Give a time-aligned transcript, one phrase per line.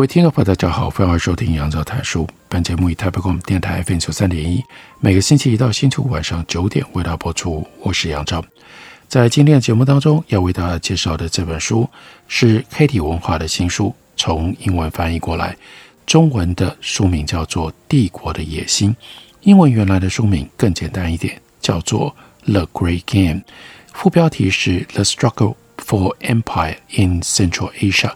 [0.00, 2.26] 各位听众朋友，大家好，欢迎收听杨照谈书。
[2.48, 4.64] 本节目以台北广播电台 FM 九三点一，
[4.98, 7.68] 每个星期一到星期五晚上九点为大家播出。
[7.82, 8.42] 我是杨照。
[9.08, 11.86] 在今天的节目当中，要为大家介绍的这本书
[12.28, 15.54] 是黑体文化的新书，从英文翻译过来，
[16.06, 18.90] 中文的书名叫做《帝国的野心》。
[19.42, 22.16] 英文原来的书名更简单一点，叫做
[22.50, 23.40] 《The Great Game》，
[23.92, 28.08] 副标题是《The Struggle for Empire in Central Asia》，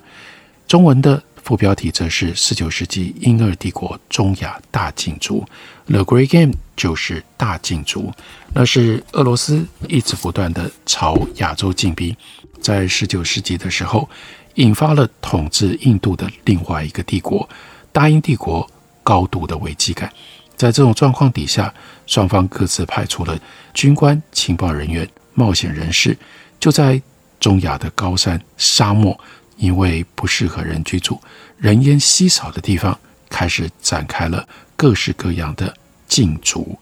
[0.66, 1.22] 中文的。
[1.44, 5.46] 副标题则是“十九世纪英俄帝国中亚大禁足
[5.86, 8.10] ”，The Great Game 就是大禁足，
[8.54, 12.16] 那是俄罗斯一直不断地朝亚洲进逼，
[12.62, 14.08] 在十九世纪的时候，
[14.54, 17.46] 引发了统治印度的另外一个帝国——
[17.92, 18.66] 大英帝国
[19.02, 20.10] 高度的危机感。
[20.56, 21.72] 在这种状况底下，
[22.06, 23.38] 双方各自派出了
[23.74, 26.16] 军官、情报人员、冒险人士，
[26.58, 27.02] 就在
[27.38, 29.20] 中亚的高山、沙漠。
[29.56, 31.20] 因为不适合人居住、
[31.56, 35.74] 人烟稀少的地方，开始展开了各式各样的
[36.06, 36.78] 禁足。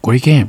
[0.00, 0.48] Great Game，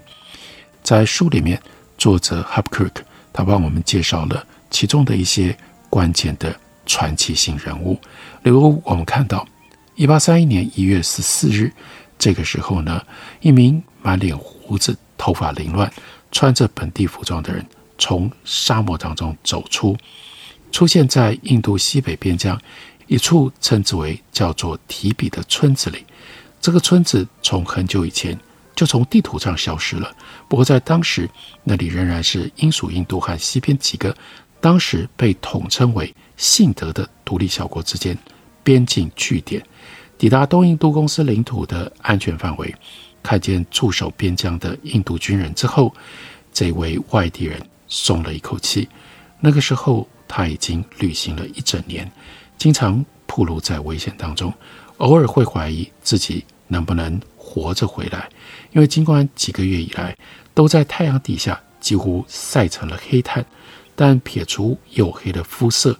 [0.84, 1.62] 在书里面，
[1.98, 2.96] 作者 Hubkirk
[3.32, 5.58] 他帮我们介绍了其中的一些
[5.90, 8.00] 关键的传奇性人物。
[8.44, 9.48] 例如，我们看到
[9.96, 11.72] 一八三一年一月十四日，
[12.18, 13.04] 这个时候呢，
[13.42, 15.92] 一名满脸胡子、头发凌乱、
[16.32, 17.66] 穿着本地服装的人
[17.98, 19.96] 从沙漠当中走出。
[20.74, 22.60] 出现在印度西北边疆
[23.06, 26.04] 一处称之为叫做提比的村子里。
[26.60, 28.38] 这个村子从很久以前
[28.76, 30.12] 就从地图上消失了。
[30.50, 31.30] 不过在当时，
[31.64, 34.18] 那里仍然是英属印度和西边几个
[34.60, 38.18] 当时被统称为信德的独立小国之间
[38.64, 39.64] 边境据点。
[40.18, 42.74] 抵达东印度公司领土的安全范围，
[43.22, 45.94] 看见驻守边疆的印度军人之后，
[46.52, 48.90] 这位外地人松了一口气。
[49.40, 50.10] 那个时候。
[50.36, 52.12] 他已经旅行了一整年，
[52.58, 54.52] 经常暴露在危险当中，
[54.98, 58.28] 偶尔会怀疑自己能不能活着回来。
[58.72, 60.18] 因为尽管几个月以来
[60.56, 63.46] 都在太阳底下几乎晒成了黑炭，
[63.96, 65.96] 但撇除黝黑的肤色，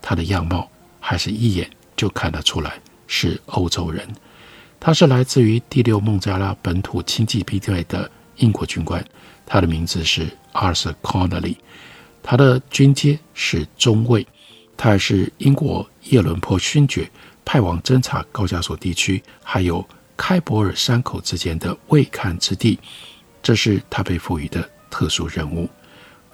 [0.00, 0.70] 他的样貌
[1.00, 2.74] 还是一眼就看得出来
[3.08, 4.06] 是欧洲人。
[4.78, 9.04] 他是来自于第六孟加拉本土轻骑兵队的英国军官，
[9.44, 11.56] 他的名字是 Arthur Connolly。
[12.26, 14.26] 他的军阶是中尉，
[14.78, 17.08] 他还是英国叶伦坡勋爵
[17.44, 19.86] 派往侦察高加索地区，还有
[20.16, 22.78] 开伯尔山口之间的未勘之地，
[23.42, 25.68] 这是他被赋予的特殊任务。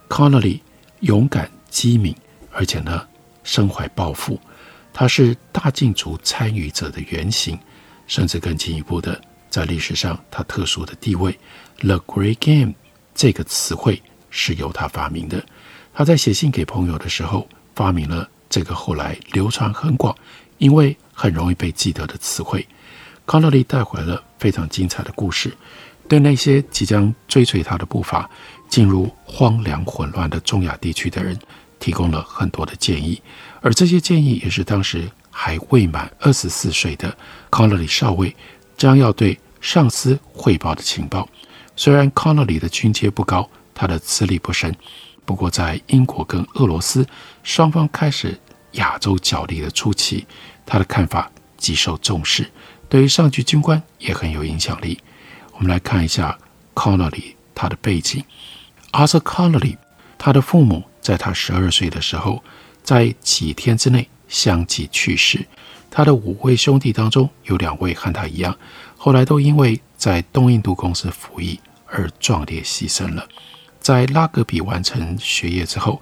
[0.08, 0.60] Connolly
[1.00, 2.14] 勇敢机敏，
[2.52, 3.04] 而且呢，
[3.42, 4.38] 身怀抱负，
[4.92, 7.58] 他是大禁足参与者的原型，
[8.06, 9.20] 甚至更进一步的，
[9.50, 11.36] 在历史上他特殊的地位
[11.78, 12.74] ，“The Great Game”
[13.12, 15.44] 这个词汇是由他发明的。
[16.00, 20.16] 他在写信给朋友的时候，发明了这个后来流传很广，
[20.56, 22.66] 因为很容易被记得的词汇。
[23.26, 25.54] 康乐利带回了非常精彩的故事，
[26.08, 28.30] 对那些即将追随他的步伐
[28.66, 31.38] 进入荒凉混乱的中亚地区的人，
[31.78, 33.20] 提供了很多的建议。
[33.60, 37.14] 而这些建议也是当时还未满二十四岁的
[37.50, 38.34] 康乐利少尉
[38.74, 41.28] 将要对上司汇报的情报。
[41.76, 44.74] 虽然康乐利的军阶不高，他的资历不深。
[45.30, 47.06] 不过，在英国跟俄罗斯
[47.44, 48.36] 双方开始
[48.72, 50.26] 亚洲角力的初期，
[50.66, 52.50] 他的看法极受重视，
[52.88, 54.98] 对于上级军官也很有影响力。
[55.52, 56.36] 我们来看一下
[56.74, 58.24] Connolly 他的背景。
[58.90, 59.76] Arthur Connolly，
[60.18, 62.42] 他的父母在他十二岁的时候，
[62.82, 65.46] 在几天之内相继去世。
[65.92, 68.58] 他的五位兄弟当中，有两位和他一样，
[68.96, 73.28] 后来都因为在东印度公司服役而壮烈牺牲了。
[73.80, 76.00] 在拉格比完成学业之后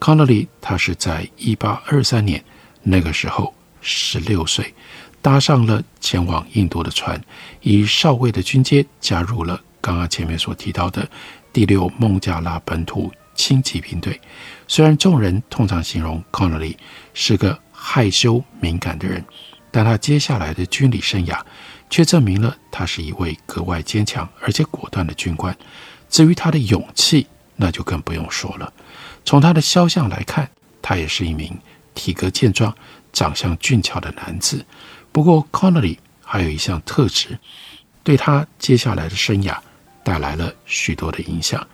[0.00, 2.44] ，Connolly 他是在1823年
[2.82, 4.74] 那个时候十六岁，
[5.20, 7.20] 搭上了前往印度的船，
[7.60, 11.08] 以少尉的军阶加入了刚刚前面所提到的
[11.52, 14.18] 第六孟加拉本土轻骑兵队。
[14.66, 16.76] 虽然众人通常形容 Connolly
[17.14, 19.24] 是个害羞敏感的人，
[19.70, 21.40] 但他接下来的军旅生涯
[21.90, 25.56] 却证明了他是一位格外坚强而且果断的军官。
[26.08, 27.26] 至于他的勇气，
[27.56, 28.72] 那就更不用说了。
[29.24, 30.50] 从他的肖像来看，
[30.80, 31.56] 他也是一名
[31.94, 32.74] 体格健壮、
[33.12, 34.64] 长相俊俏的男子。
[35.12, 37.38] 不过，Connolly 还有一项特质，
[38.02, 39.56] 对他接下来的生涯
[40.02, 41.66] 带来了许多的影响。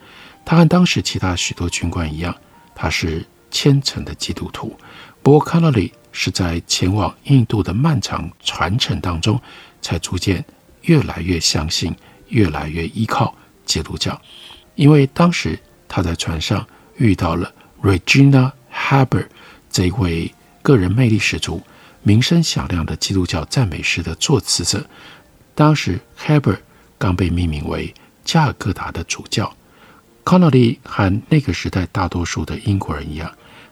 [0.45, 2.35] 他和当时其他许多军官一样，
[2.75, 4.77] 他是虔诚的基督徒。
[5.23, 9.41] 不过，Connolly 是在前往印度的漫长传承当中，
[9.81, 10.45] 才逐渐
[10.83, 11.95] 越来越相信、
[12.29, 13.35] 越来越依靠
[13.65, 14.21] 基督教。
[14.75, 15.59] 因为当时
[15.89, 16.67] 他在船上
[16.97, 17.53] 遇到了
[17.83, 19.27] Regina Haber
[19.71, 20.33] 这位
[20.63, 21.63] 个人魅力十足、
[22.03, 24.85] 名声响亮的基督教赞美诗的作词者。
[25.55, 26.59] 当时 Haber
[26.99, 27.95] 刚被命名为
[28.25, 29.55] 加尔各答的主教。
[30.25, 33.31] Conolly 和那个时代大多数的英国人一样，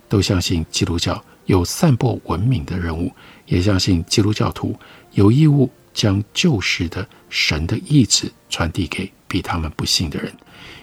[0.08, 3.10] 都相信基督教有散播文明的任务，
[3.46, 4.78] 也相信基督教徒
[5.12, 10.30] 有义务将旧时的神的意志传递给比他们不信的人。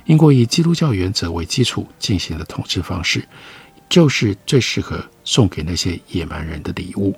[0.05, 3.23] 英国以基督教原则为基础进行的统治方式，
[3.87, 7.15] 就是最适合送给那些野蛮人的礼物。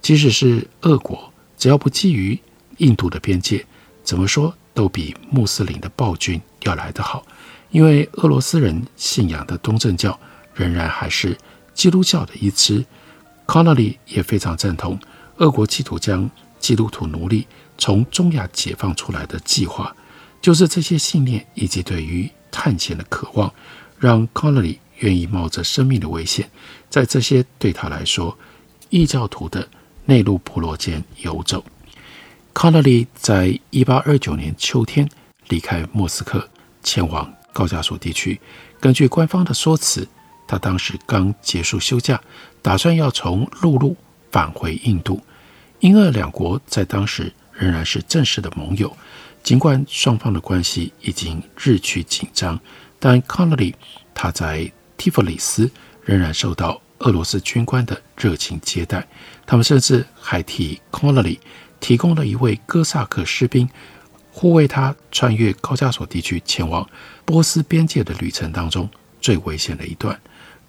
[0.00, 2.36] 即使是俄国，只要不觊觎
[2.78, 3.64] 印度的边界，
[4.02, 7.24] 怎么说都比穆斯林的暴君要来得好。
[7.70, 10.18] 因为俄罗斯人信仰的东正教
[10.52, 11.38] 仍然还是
[11.72, 12.84] 基督教的一支
[13.46, 14.98] ，Connolly 也非常赞同
[15.36, 17.46] 俄国企图将基督徒奴隶
[17.78, 19.94] 从中亚解放出来的计划。
[20.42, 23.50] 就是这些信念以及对于探险的渴望，
[23.98, 26.50] 让 Connolly 愿意冒着生命的危险，
[26.90, 28.36] 在这些对他来说
[28.90, 29.66] 异教徒的
[30.04, 31.64] 内陆部落间游走。
[32.52, 35.08] Connolly 在一八二九年秋天
[35.48, 36.46] 离开莫斯科，
[36.82, 37.32] 前往。
[37.54, 38.40] 高加索地区，
[38.80, 40.08] 根据官方的说辞，
[40.48, 42.18] 他当时刚结束休假，
[42.62, 43.94] 打算要从陆路
[44.30, 45.20] 返回印度。
[45.80, 48.96] 英俄两国在当时仍然是正式的盟友，
[49.42, 52.58] 尽管双方的关系已经日趋紧张，
[52.98, 53.74] 但 Connolly
[54.14, 55.70] 他在提弗里斯
[56.04, 59.06] 仍然受到俄罗斯军官的热情接待，
[59.44, 61.38] 他们甚至还替 Connolly
[61.80, 63.68] 提供了一位哥萨克士兵。
[64.34, 66.88] 护卫他穿越高加索地区前往
[67.26, 68.88] 波斯边界的旅程当中
[69.20, 70.18] 最危险的一段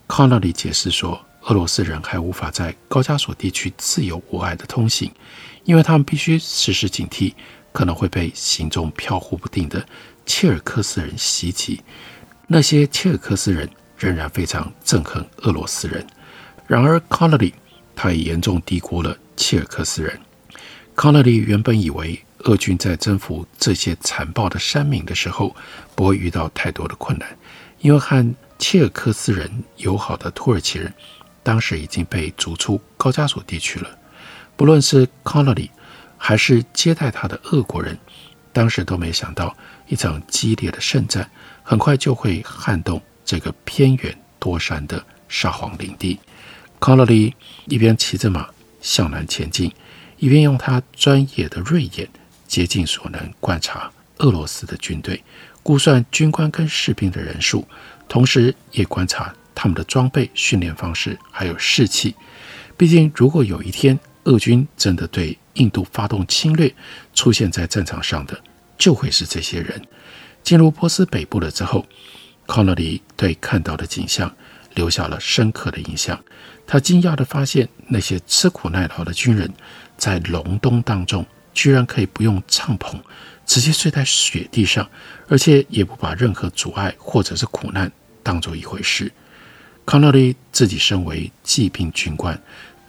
[0.06, 5.10] ，Connolly 解释说，俄罗斯人还无法在高加索地区自由无碍的通行，
[5.64, 7.34] 因为他们必须时时警惕
[7.74, 9.86] 可能会被行踪飘忽不定的
[10.26, 11.82] 切尔克斯人袭击。
[12.48, 16.08] 那些切尔克斯人仍然非常憎恨俄罗斯人，
[16.66, 17.52] 然而 Connolly
[17.94, 20.18] 他也严重低估了切尔克斯人。
[20.96, 22.24] Connolly 原本以为。
[22.46, 25.56] 俄军在征服这些残暴的山民的时候，
[25.96, 27.38] 不会遇到太多的困难，
[27.80, 30.94] 因为和切尔克斯人友好的土耳其人，
[31.42, 33.98] 当时已经被逐出高加索地区了。
[34.58, 35.70] 不论是 Connolly
[36.26, 38.00] 还是接待他的俄国人，
[38.54, 39.54] 当时都没想到
[39.90, 41.30] 一场激烈的圣战
[41.64, 46.18] 很快就会撼动这个偏远多山的沙皇领地。
[46.80, 47.34] Connolly
[47.66, 48.48] 一边骑着马
[48.80, 49.70] 向南前进，
[50.18, 52.08] 一边用他专业的锐眼。
[52.48, 55.24] 竭尽所能观察俄罗斯的军队，
[55.64, 57.68] 估算军官跟士兵的人数，
[58.08, 62.16] 同时也观察他们的装备、训练方式，还有士气。
[62.78, 66.74] 毕竟，如果有一天俄军真的对印度发动侵略，
[67.14, 68.40] 出现在战场上的
[68.78, 69.82] 就会是这些人。
[70.44, 71.86] 进入波斯北部了之后
[72.48, 74.34] ，Connolly 对看到的景象
[74.76, 76.24] 留下了深刻的印象。
[76.66, 79.52] 他惊讶地发现，那些吃苦耐劳的军人
[79.98, 81.26] 在隆冬当中。
[81.56, 83.00] 居然可以不用帐篷，
[83.46, 84.90] 直接睡在雪地上，
[85.28, 87.92] 而且也不把任何阻碍或者是苦难
[88.24, 89.12] 当做一回事。
[89.86, 92.42] 康纳利自己身为骑兵军官，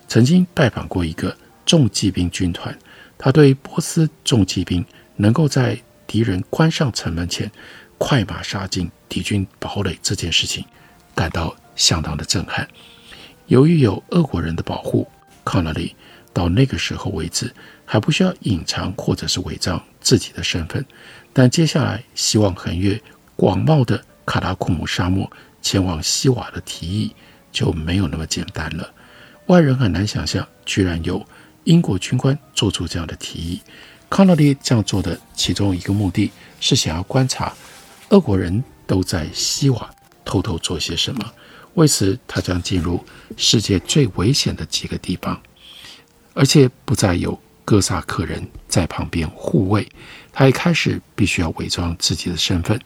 [0.09, 2.77] 曾经拜访过一个重骑兵军团，
[3.19, 4.85] 他对波斯重骑兵
[5.17, 7.51] 能够在敌人关上城门前
[7.99, 10.65] 快马杀进敌军堡垒这件事情
[11.15, 12.69] 感到相当的震撼。
[13.47, 15.09] 由于有俄国人的保护，
[15.45, 15.95] 康纳利
[16.33, 17.53] 到那个时候为止。
[17.87, 20.83] 还不需要隐藏或者是伪造自己的身份，
[21.35, 22.99] 但接下来希望横越
[23.37, 25.31] 广袤的卡拉库姆沙漠
[25.61, 27.15] 前往西瓦的提议
[27.53, 28.91] 就没有那么简单了。
[29.47, 31.25] 外人很难想象，居然有
[31.65, 33.61] 英国军官做出这样的提议。
[34.09, 37.53] 康纳利这样做的其中一个目的是想要观察
[38.11, 39.91] 俄国人都在西瓦
[40.25, 41.33] 偷偷做些什么。
[41.75, 43.05] 为此，他将进入
[43.37, 45.41] 世界最危险的几个地方，
[46.35, 47.39] 而且不再有。
[47.67, 49.89] 哥萨克人在旁边护卫，
[50.31, 52.79] 他一开始必须要伪装自己的身份，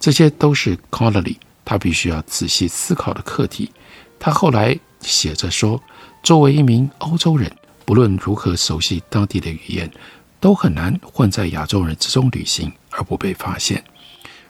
[0.00, 3.70] 这些都是 Connolly 他必须要仔细思考的课题。
[4.18, 5.78] 他后来写着说，
[6.22, 7.50] 作为一名欧洲人，
[7.84, 9.90] 不论如何熟悉当地的语言，
[10.38, 13.82] 都很难混在亚洲人之中旅行而不被发现。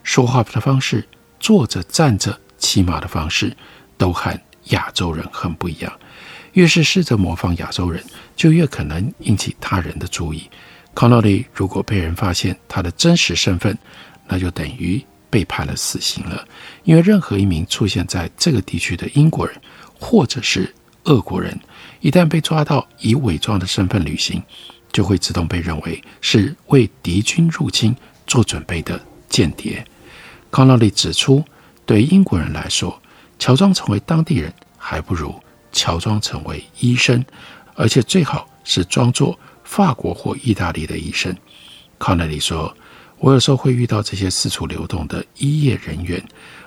[0.03, 1.07] 说话的方式，
[1.39, 3.57] 坐着、站着、骑马的方式，
[3.97, 5.91] 都和亚洲人很不一样。
[6.51, 8.03] 越是试着模仿亚洲人，
[8.35, 10.47] 就越可能引起他人的注意。
[10.93, 13.75] Connolly 如果被人发现他的真实身份，
[14.27, 16.47] 那就等于被判了死刑了。
[16.83, 19.59] 因为任何一名出现在这个地区的英国人
[19.99, 20.71] 或者是
[21.05, 21.59] 俄国人，
[21.99, 24.41] 一旦被抓到以伪装的身份旅行，
[24.91, 27.95] 就会自动被认为是为敌军入侵
[28.25, 29.85] 做准备的间谍。
[30.49, 31.43] 康纳利指出，
[31.85, 33.01] 对英国人来说，
[33.39, 35.33] 乔装成为当地人还不如
[35.71, 37.25] 乔装成为医生，
[37.75, 41.35] 而且最好是装作法国或意大利的医生。
[41.97, 42.75] 康纳利说
[43.17, 46.23] ：“我有时候会遇到这些四处流动的医业人员，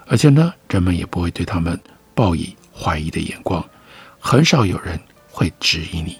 [0.06, 1.78] 而且呢，人们也不会对他们
[2.14, 3.64] 报以怀疑的眼光，
[4.26, 4.98] 很少有人
[5.30, 6.18] 会质疑你。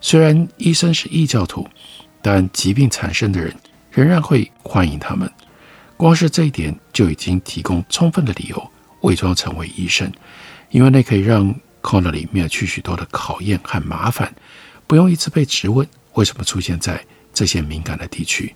[0.00, 1.64] 虽然医生是异教徒，
[2.20, 3.54] 但疾病缠身的人
[3.88, 5.30] 仍然会欢迎他们。
[5.96, 8.70] 光是这一点就已经提供充分的理由
[9.02, 10.12] 伪装成为医生，
[10.70, 14.34] 因为那可以让 Connolly 免去许多的考验和麻烦，
[14.88, 17.00] 不用一直被质问。”为什么出现在
[17.32, 18.52] 这些敏感的地区？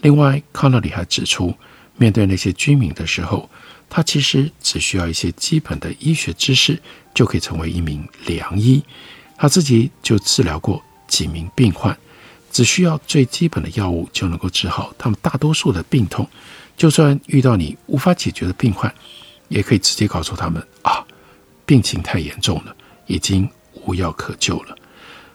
[0.00, 1.52] 另外，康纳里还指出，
[1.96, 3.50] 面对那些居民的时候，
[3.90, 6.80] 他其实只需要一些基本的医学知识，
[7.14, 8.82] 就可以成为一名良医。
[9.36, 11.96] 他自己就治疗过几名病患，
[12.50, 16.28] 只需要最基本的药物就能够治好他们大多数的病痛。
[16.76, 18.92] 就算遇到你无法解决的病患，
[19.48, 21.04] 也可以直接告诉他们：啊，
[21.64, 22.76] 病情太严重了，
[23.06, 24.76] 已经无药可救了。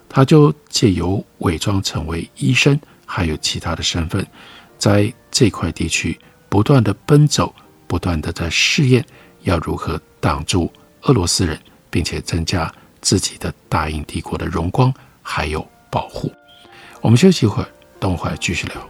[0.07, 4.25] 他就借由伪装成为医生，还有其他的身份，
[4.77, 6.19] 在这块地区
[6.49, 7.53] 不断地奔走，
[7.93, 9.05] 不断的在试验
[9.41, 10.73] 要如何挡住
[11.03, 11.59] 俄罗斯人，
[11.91, 16.33] 并且增加自己的大英帝国的荣光还有保护。
[17.01, 17.69] 我们休息一会儿，
[17.99, 18.89] 等会儿继续聊。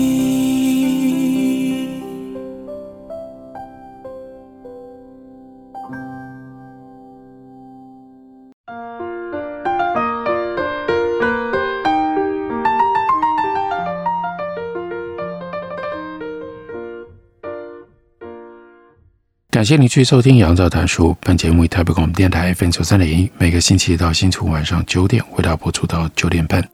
[19.61, 21.11] 感谢您继续收听《杨照谈书》。
[21.21, 26.67] 本节目以台北广播电台 FM 九三点一，每个星期一到星期五晚上九点为大家播出到九点半。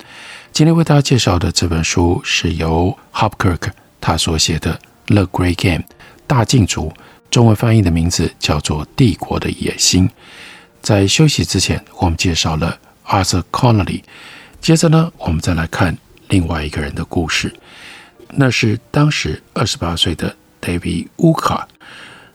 [0.53, 4.79] 今天为大家介绍的这本书是由 Hopkirk 他所写的
[5.13, 5.83] 《The Great Game》
[6.27, 6.93] 大禁足，
[7.29, 10.07] 中文翻译的名字叫做《帝国的野心》。
[10.81, 14.01] 在休息之前，我们介绍了 Arthur Connolly，
[14.61, 15.97] 接着呢，我们再来看
[16.29, 17.53] 另外一个人的故事，
[18.29, 21.65] 那是当时二十八岁的 David Urquhart。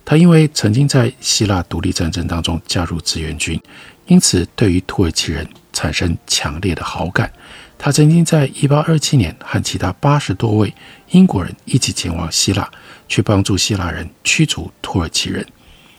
[0.04, 3.60] 他因为曾经在希腊独立战争当中加入志愿军，
[4.06, 7.32] 因此对于土耳其人产生强烈的好感。
[7.78, 10.72] 他曾经在1827年和其他八十多位
[11.10, 12.70] 英国人一起前往希腊，
[13.08, 15.44] 去帮助希腊人驱逐土耳其人。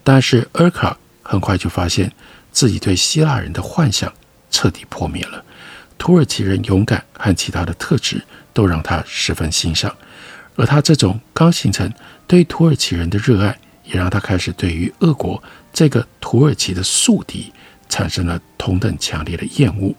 [0.04, 2.12] 但是尔卡很快就发现
[2.52, 4.12] 自己对希腊人的幻想
[4.52, 5.44] 彻底破灭了。
[5.98, 8.22] 土耳其人勇敢和其他的特质
[8.54, 9.94] 都让他十分欣赏，
[10.56, 11.92] 而他这种刚形成
[12.28, 13.58] 对土耳其人的热爱。
[13.94, 17.54] 也让他开始对于俄国这个土耳其的宿敌
[17.88, 19.96] 产生了同等强烈的厌恶。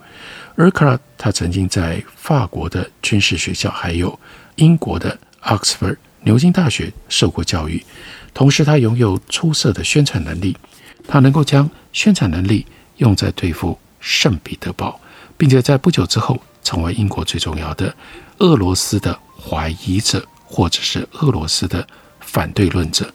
[0.57, 4.19] 而卡拉他曾经在法国的军事学校，还有
[4.57, 7.83] 英国的 Oxford 牛津大学受过教育，
[8.35, 10.57] 同时他拥有出色的宣传能力。
[11.07, 14.99] 他能够将宣传能力用在对付圣彼得堡，
[15.37, 17.95] 并且在不久之后成为英国最重要的
[18.39, 21.87] 俄罗斯的怀疑者，或者是俄罗斯的
[22.21, 23.13] 反对论者。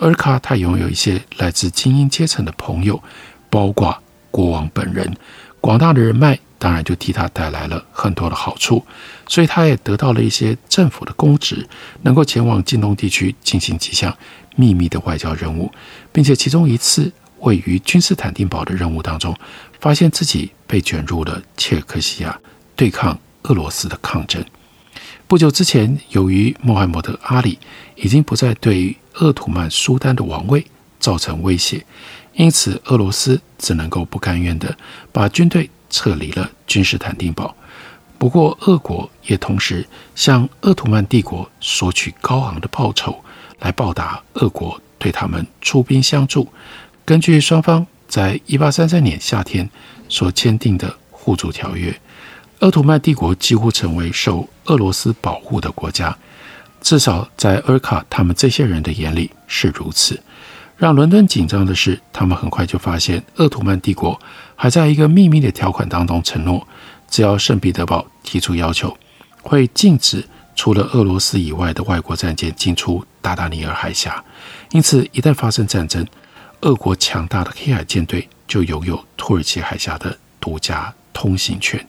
[0.00, 3.02] 尔卡他拥有一些来自精英阶层的朋友，
[3.48, 5.14] 包括国王本人，
[5.60, 8.84] 广大的人脉当然就替他带来了很多的好处，
[9.28, 11.68] 所以他也得到了一些政府的公职，
[12.02, 14.16] 能够前往近东地区进行几项
[14.56, 15.70] 秘密的外交任务，
[16.12, 19.36] 并且其中一次位于君士坦丁堡的任务当中，
[19.80, 22.38] 发现自己被卷入了切尔克西亚
[22.74, 24.42] 对抗俄罗斯的抗争。
[25.26, 27.58] 不久之前，由于穆罕默德阿里
[27.96, 30.66] 已经不再对鄂图曼苏丹的王位
[30.98, 31.86] 造成威胁，
[32.34, 34.76] 因此俄罗斯只能够不甘愿地
[35.10, 37.54] 把军队撤离了君士坦丁堡。
[38.18, 43.24] 不过，俄国也同时向鄂图曼帝国索取高昂的报酬，
[43.60, 46.46] 来报答俄国对他们出兵相助。
[47.06, 49.68] 根据双方在一八三三年夏天
[50.08, 51.98] 所签订的互助条约。
[52.58, 56.14] 鄂图曼帝国几乎成为受俄罗斯保护的国家，
[56.80, 60.20] 至少在尔卡他们这些人的眼里是如此。
[60.76, 64.18] 让伦敦紧张的是，他们很快就发现鄂图曼帝国
[64.56, 66.66] 还在一个秘密的条款当中承诺，
[67.10, 68.96] 只要圣彼得堡提出要求，
[69.42, 74.24] 会禁止除了俄罗斯以外的外国战舰进出达达尼尔海峡。
[74.70, 76.06] 因此，一旦发生战争，
[76.62, 81.86] 俄国强大的黑海舰队就拥有土耳其海峡的独家通行权。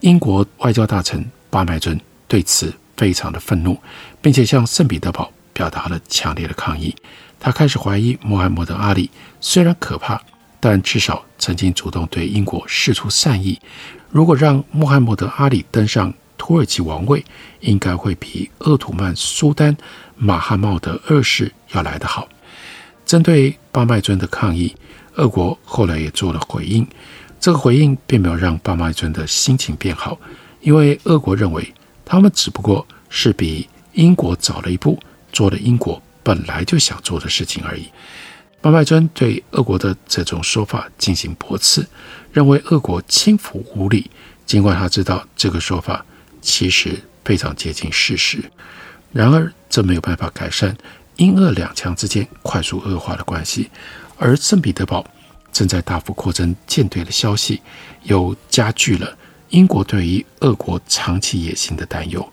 [0.00, 1.98] 英国外交大臣巴麦尊
[2.28, 3.78] 对此非常的愤怒，
[4.20, 6.94] 并且向圣彼得堡表达了强烈的抗议。
[7.38, 9.10] 他开始怀疑穆罕默德阿里
[9.40, 10.20] 虽然可怕，
[10.60, 13.58] 但至少曾经主动对英国示出善意。
[14.10, 17.24] 如果让穆罕默德阿里登上土耳其王位，
[17.60, 19.76] 应该会比鄂图曼苏丹
[20.16, 22.28] 马哈茂德二世要来得好。
[23.06, 24.74] 针对巴麦尊的抗议，
[25.14, 26.86] 俄国后来也做了回应。
[27.40, 30.18] 这个回应并没有让巴麦尊的心情变好，
[30.60, 31.72] 因为俄国认为
[32.04, 34.98] 他们只不过是比英国早了一步，
[35.32, 37.88] 做了英国本来就想做的事情而已。
[38.60, 41.86] 巴麦尊对俄国的这种说法进行驳斥，
[42.32, 44.10] 认为俄国轻浮无礼，
[44.44, 46.04] 尽管他知道这个说法
[46.42, 48.42] 其实非常接近事实。
[49.12, 50.76] 然而，这没有办法改善
[51.16, 53.70] 英俄两强之间快速恶化的关系，
[54.18, 55.04] 而圣彼得堡。
[55.52, 57.60] 正在大幅扩增舰队的消息，
[58.04, 62.32] 又加剧了英国对于俄国长期野心的担忧。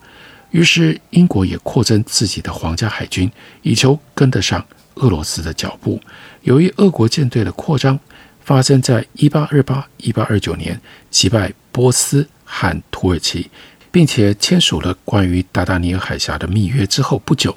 [0.52, 3.32] 于是，英国也扩增自己的皇家海军，
[3.62, 6.02] 以求跟得上俄罗斯的脚步。
[6.42, 8.00] 由于俄国舰队的扩张
[8.44, 10.80] 发生在一八二八、一八二九年
[11.12, 13.50] 击败波斯和土耳其，
[13.92, 17.56] 并且签署了关于达达尼尔海峡的密约之后不久，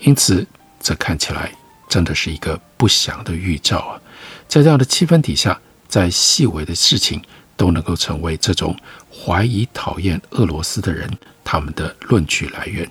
[0.00, 0.46] 因此
[0.80, 1.52] 这看起来
[1.88, 4.00] 真的是一个不祥的预兆啊！
[4.48, 7.22] 在这样的气氛底下，再细微的事情
[7.56, 8.76] 都能够成为这种
[9.10, 11.10] 怀疑、讨厌俄罗斯的人
[11.42, 12.88] 他们的论据来源。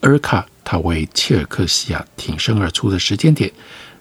[0.00, 3.50] 尔卡他为切尔克西亚挺身而出的时间点，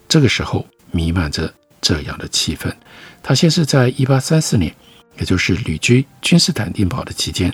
[0.07, 2.73] 这个时候弥漫着这样的气氛。
[3.21, 4.75] 他先是在1834年，
[5.19, 7.53] 也就是旅居君士坦丁堡的期间，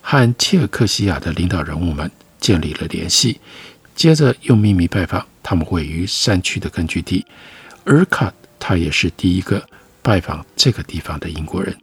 [0.00, 3.40] 和切尔克西亚的领导人物们建立了联系，
[3.94, 7.24] 接着又秘密拜访他们位于山区的根据地。
[7.84, 8.32] 尔卡。
[8.66, 9.62] 他也是第一个
[10.04, 11.74] 拜访这个地方的英国人。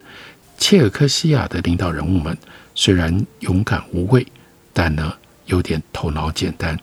[0.59, 2.37] 切尔克西亚的领导人物们
[2.75, 4.25] 虽然勇敢无畏，
[4.71, 5.11] 但呢
[5.47, 6.79] 有点头脑简单。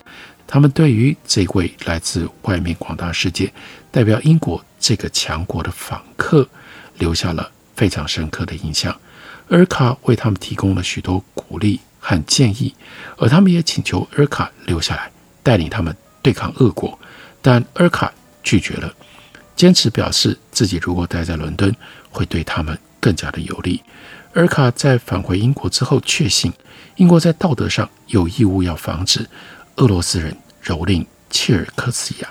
[0.49, 3.53] 他们对于这位来自外面广大世界、
[3.93, 6.49] 代表英国这个强国的访客，
[6.97, 8.99] 留下了非常深刻的印象。
[9.51, 12.75] 尔卡为他们提供了许多鼓励和建议，
[13.17, 15.13] 而他们也请求尔卡留下来
[15.45, 16.99] 带领他们对抗恶国，
[17.41, 18.93] 但尔卡拒绝了。
[19.59, 21.75] 坚持表示自己如果待在伦敦，
[22.11, 23.83] 会对他们更加的有利。
[24.35, 26.53] 尔卡在返回英国之后，确信
[26.95, 29.29] 英国在道德上有义务要防止
[29.75, 32.29] 俄罗斯人蹂躏切尔克西亚。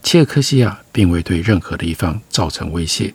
[0.00, 3.12] 切尔克西亚并未对任何的一方造成威胁，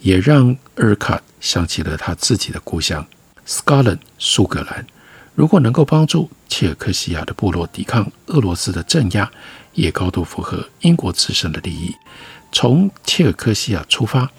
[0.00, 3.06] 也让尔卡想起了他自己的故乡
[3.46, 4.84] 斯科伦苏格兰。
[5.36, 9.30] 如果能够帮助切尔克西亚的部落抵抗俄罗斯的镇压，
[9.74, 11.94] 也高度符合英国自身的利益。
[12.52, 14.30] 从切尔克西亚出发，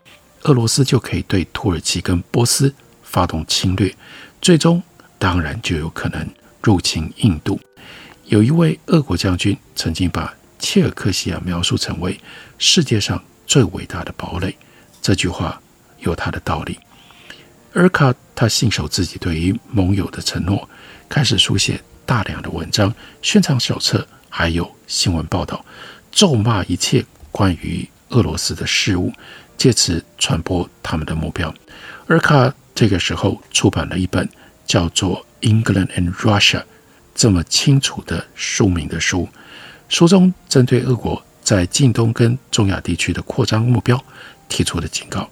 [0.43, 3.95] 俄罗斯就可以对土耳其跟波斯发动侵略，
[4.41, 4.81] 最终
[5.17, 6.27] 当然就有可能
[6.61, 7.59] 入侵印度。
[8.25, 12.19] 有一位俄国将军曾经把切尔克西亚描述成为
[12.57, 14.55] 世界上最伟大的堡垒，
[15.01, 15.61] 这句话
[15.99, 16.79] 有它的道理。
[17.73, 20.69] 尔卡他信守自己对于盟友的承诺，
[21.07, 25.63] 开始书写大量的文章、宣传手册，还有新闻报道，
[26.11, 29.11] 咒骂一切关于俄罗斯的事物，
[29.57, 31.53] 借此传播他们的目标。
[32.07, 34.27] 尔卡这个时候出版了一本
[34.65, 36.59] 叫做《England and Russia》
[37.13, 39.27] 这么清楚的书名的书，
[39.89, 44.01] 书中针对俄国在近东跟中亚地区的扩张目标
[44.47, 45.29] 提出了警告。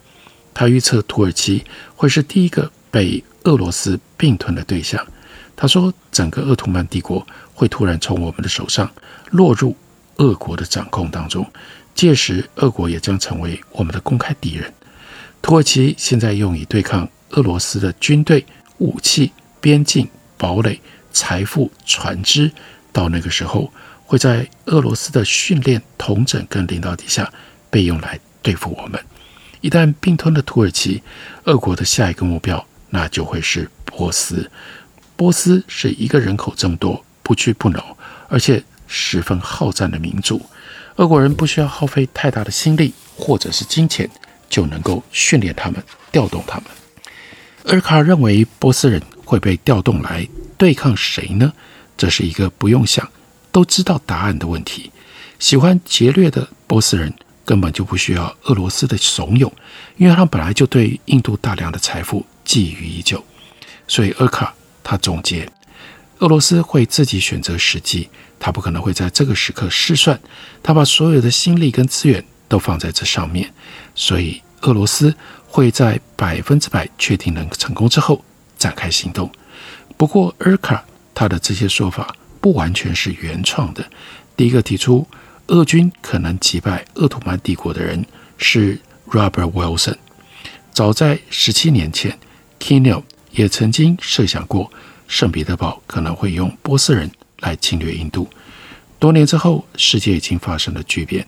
[0.53, 1.63] 他预测土耳其
[1.95, 5.05] 会是第一个被俄罗斯并吞的对象。
[5.55, 8.89] 他说，整个鄂图曼帝国会突然从我们的手上
[9.31, 9.75] 落入
[10.17, 11.45] 俄国的掌控当中。
[11.99, 14.73] 届时，俄国也将成为我们的公开敌人。
[15.41, 18.45] 土耳其现在用以对抗俄罗斯的军队、
[18.77, 20.07] 武器、边境、
[20.38, 20.79] 堡垒、
[21.12, 22.49] 财富、船只，
[22.93, 23.69] 到那个时候
[24.05, 27.29] 会在俄罗斯的训练、统整跟领导底下
[27.69, 28.97] 被用来对付我们。
[29.59, 31.03] 一旦并吞了土耳其，
[31.43, 34.49] 俄国的下一个目标那就会是波斯。
[35.17, 37.97] 波斯是一个人口众多、不屈不挠，
[38.29, 40.41] 而且十分好战的民族。
[40.99, 44.09] 俄国人不需要耗费太大的心力或者是金钱，
[44.49, 45.81] 就能够训练他们、
[46.12, 46.65] 调动他们。
[47.73, 51.53] 尔卡认为波斯人会被调动来对抗谁呢？
[51.97, 53.09] 这是一个不用想
[53.49, 54.91] 都知道答案的问题。
[55.39, 57.13] 喜欢劫掠的波斯人
[57.45, 59.49] 根本就不需要俄罗斯的怂恿，
[59.95, 63.23] 因为他们本来就对印度大量的财富觊觎已久。
[63.88, 65.49] 所以尔卡他总结。
[66.19, 70.19] 俄罗斯会自己选择时机，他不可能会在这个时刻失算。
[70.62, 73.53] 他把所有的心力跟资源都放在这上面，
[73.95, 75.15] 所以俄罗斯
[75.47, 78.23] 会在百分之百确定能成功之后
[78.58, 79.32] 展开行动。
[79.95, 80.84] 不过，尔卡
[81.15, 83.89] 他的这些说法不完全是原创的。
[84.36, 85.08] 第一个提出
[85.47, 88.05] 俄军可能击败鄂图曼帝国的人
[88.38, 88.77] 是
[89.10, 89.95] Robert Wilson。
[90.73, 92.19] 早在十七年前
[92.60, 94.69] ，Kinel 也曾经设想过。
[95.10, 98.30] 圣彼得堡可能会用波斯人来侵略印度。
[99.00, 101.28] 多年之后，世界已经发生了巨变。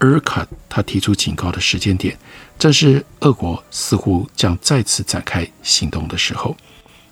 [0.00, 2.16] 尔卡他提出警告的时间点，
[2.58, 6.54] 正是俄国似乎将再次展开行动的时候。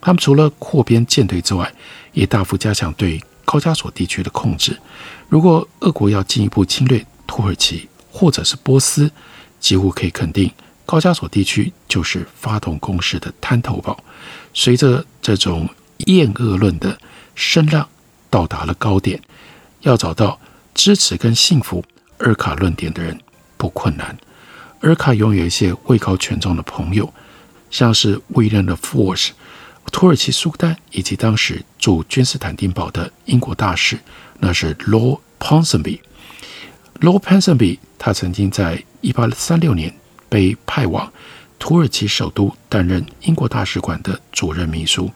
[0.02, 1.72] 他们除了扩编舰队之外，
[2.12, 4.78] 也大幅加强对高加索地区的控制。
[5.30, 9.10] 如果俄国要进一步侵略土耳其或者是波斯，
[9.58, 10.52] 几乎可以肯定，
[10.84, 13.98] 高加索地区就是发动攻势的滩头堡。
[14.52, 15.66] 随着这种
[16.06, 16.98] 厌恶论的
[17.34, 17.88] 声浪
[18.30, 19.20] 到达了高点，
[19.80, 20.38] 要找到
[20.74, 21.84] 支持跟信服
[22.18, 23.18] 尔卡论点的人
[23.56, 24.16] 不困难。
[24.80, 27.12] 尔卡拥有一些位高权重的朋友，
[27.70, 29.30] 像是威廉的 Force、
[29.90, 33.98] 土耳其苏丹以及当时驻君士坦丁堡的英国大使，
[34.40, 36.00] 那是 Lord Ponsonby。
[37.00, 39.94] Lord Ponsonby 他曾经在一八三六年
[40.28, 41.12] 被派往
[41.58, 45.10] 土耳其首都担任英国大使馆的主任秘书。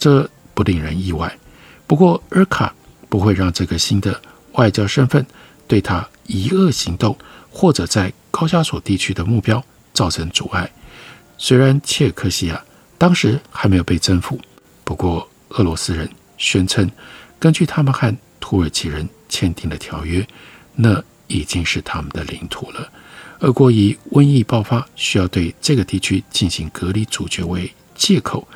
[0.00, 1.38] 这不令人意外，
[1.86, 2.74] 不过尔卡
[3.08, 4.20] 不会让这个新的
[4.52, 5.24] 外交身份
[5.68, 7.16] 对他以恶行动
[7.50, 10.68] 或者在高加索地区的目标造成阻碍。
[11.36, 12.64] 虽然切尔克西亚
[12.96, 14.40] 当时还没有被征服，
[14.84, 16.08] 不过俄罗斯人
[16.38, 16.90] 宣称，
[17.38, 20.26] 根据他们和土耳其人签订的条约，
[20.74, 22.90] 那已经是他们的领土了。
[23.40, 28.46] 俄国以瘟疫爆发需要对这个地区进行隔离阻绝为借口。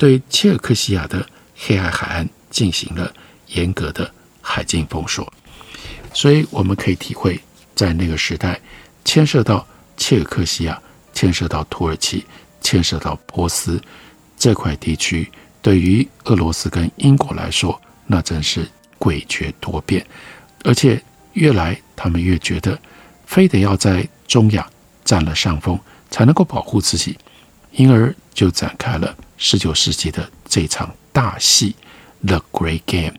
[0.00, 3.12] 对切尔克西亚的黑海海岸进行了
[3.48, 4.10] 严格的
[4.40, 5.30] 海禁封锁，
[6.14, 7.38] 所以我们可以体会，
[7.74, 8.58] 在那个时代，
[9.04, 9.66] 牵涉到
[9.98, 10.80] 切尔克西亚、
[11.12, 12.24] 牵涉到土耳其、
[12.62, 13.78] 牵涉到波斯
[14.38, 18.66] 这块地区，对于俄罗斯跟英国来说，那真是
[18.98, 20.06] 诡谲多变，
[20.64, 20.98] 而且
[21.34, 22.80] 越来他们越觉得，
[23.26, 24.66] 非得要在中亚
[25.04, 25.78] 占了上风，
[26.10, 27.18] 才能够保护自己，
[27.72, 29.14] 因而就展开了。
[29.42, 31.74] 十九世纪的这场大戏
[32.26, 33.14] ，The Great Game。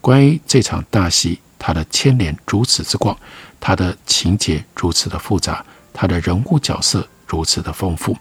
[0.00, 3.16] 关于这场大戏，它的牵连如此之广，
[3.60, 8.16] 它的情节如此的复杂，它的人物角色如此的丰富，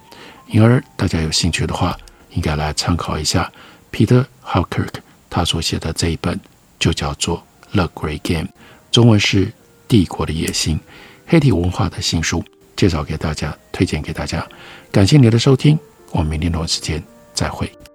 [0.45, 1.97] 因而大家有兴趣的话，
[2.33, 3.51] 应该来参考一下
[3.91, 4.93] Peter Halkirk
[5.27, 6.39] 他所写的这一本，
[6.77, 8.47] 就叫做《The Great Game》，
[8.91, 9.47] 中文是
[9.88, 10.77] 《帝国的野心》，
[11.25, 14.47] 黑体文化的新书，介绍给大家，推荐给大家。
[14.91, 15.79] 感谢您的收听，
[16.12, 17.09] 我们明天同一时间。
[17.39, 17.88] 再会。